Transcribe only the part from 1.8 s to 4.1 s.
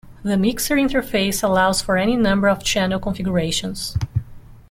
for any number of channel configurations.